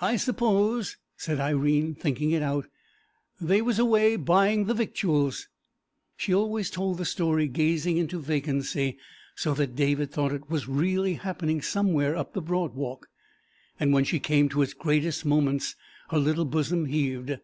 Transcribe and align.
"I 0.00 0.16
suppose," 0.16 0.96
said 1.18 1.40
Irene, 1.40 1.94
thinking 1.94 2.30
it 2.30 2.40
out, 2.40 2.68
"they 3.38 3.60
was 3.60 3.78
away 3.78 4.16
buying 4.16 4.64
the 4.64 4.72
victuals." 4.72 5.46
She 6.16 6.32
always 6.32 6.70
told 6.70 6.96
the 6.96 7.04
story 7.04 7.48
gazing 7.48 7.98
into 7.98 8.18
vacancy, 8.18 8.96
so 9.36 9.52
that 9.52 9.76
David 9.76 10.10
thought 10.10 10.32
it 10.32 10.48
was 10.48 10.68
really 10.68 11.16
happening 11.16 11.60
somewhere 11.60 12.16
up 12.16 12.32
the 12.32 12.40
Broad 12.40 12.72
Walk, 12.74 13.08
and 13.78 13.92
when 13.92 14.04
she 14.04 14.18
came 14.18 14.48
to 14.48 14.62
its 14.62 14.72
great 14.72 15.22
moments 15.26 15.76
her 16.08 16.18
little 16.18 16.46
bosom 16.46 16.86
heaved. 16.86 17.36